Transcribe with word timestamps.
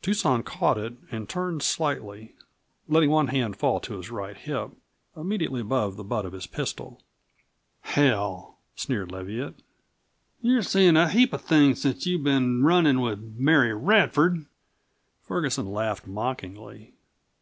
Tucson 0.00 0.42
caught 0.42 0.78
it 0.78 0.94
and 1.10 1.28
turned 1.28 1.62
slightly, 1.62 2.34
letting 2.88 3.10
one 3.10 3.26
hand 3.26 3.58
fall 3.58 3.78
to 3.80 3.98
his 3.98 4.08
right 4.10 4.34
hip, 4.34 4.70
immediately 5.14 5.60
above 5.60 5.96
the 5.98 6.02
butt 6.02 6.24
of 6.24 6.32
his 6.32 6.46
pistol. 6.46 7.02
"Hell!" 7.82 8.56
sneered 8.74 9.12
Leviatt, 9.12 9.56
"you're 10.40 10.62
seein' 10.62 10.96
a 10.96 11.10
heap 11.10 11.34
of 11.34 11.42
things 11.42 11.82
since 11.82 12.06
you've 12.06 12.24
been 12.24 12.62
runnin' 12.64 13.02
with 13.02 13.20
Mary 13.36 13.74
Radford!" 13.74 14.46
Ferguson 15.20 15.66
laughed 15.70 16.06
mockingly. 16.06 16.94